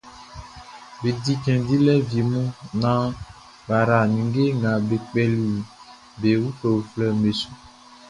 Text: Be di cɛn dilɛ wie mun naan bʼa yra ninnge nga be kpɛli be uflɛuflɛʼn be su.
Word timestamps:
Be 0.99 1.09
di 1.23 1.33
cɛn 1.43 1.59
dilɛ 1.67 1.93
wie 2.07 2.21
mun 2.31 2.47
naan 2.81 3.09
bʼa 3.65 3.77
yra 3.83 3.99
ninnge 4.13 4.43
nga 4.59 4.71
be 4.87 4.95
kpɛli 5.07 5.45
be 6.21 6.29
uflɛuflɛʼn 6.47 7.15
be 7.23 7.31
su. 7.39 7.49